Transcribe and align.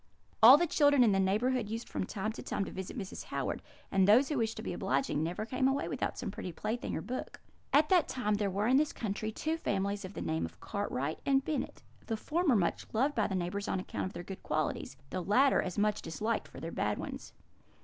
All 0.41 0.57
the 0.57 0.65
children 0.65 1.03
in 1.03 1.11
the 1.11 1.19
neighbourhood 1.19 1.69
used 1.69 1.87
from 1.87 2.07
time 2.07 2.31
to 2.33 2.41
time 2.41 2.65
to 2.65 2.71
visit 2.71 2.97
Mrs. 2.97 3.25
Howard; 3.25 3.61
and 3.91 4.07
those 4.07 4.29
who 4.29 4.39
wished 4.39 4.57
to 4.57 4.63
be 4.63 4.73
obliging 4.73 5.21
never 5.21 5.45
came 5.45 5.67
away 5.67 5.87
without 5.87 6.17
some 6.17 6.31
pretty 6.31 6.51
plaything 6.51 6.95
or 6.97 7.01
book. 7.01 7.39
"At 7.71 7.89
that 7.89 8.07
time 8.07 8.33
there 8.33 8.49
were 8.49 8.65
in 8.65 8.77
this 8.77 8.93
country 8.93 9.31
two 9.31 9.57
families 9.57 10.03
of 10.03 10.15
the 10.15 10.21
name 10.23 10.43
of 10.43 10.59
Cartwright 10.59 11.19
and 11.23 11.45
Bennet; 11.45 11.83
the 12.07 12.17
former 12.17 12.55
much 12.55 12.91
beloved 12.91 13.13
by 13.13 13.27
the 13.27 13.35
neighbours 13.35 13.67
on 13.67 13.79
account 13.79 14.07
of 14.07 14.13
their 14.13 14.23
good 14.23 14.41
qualities; 14.41 14.97
the 15.11 15.21
latter 15.21 15.61
as 15.61 15.77
much 15.77 16.01
disliked 16.01 16.47
for 16.47 16.59
their 16.59 16.71
bad 16.71 16.97
ones. 16.97 17.33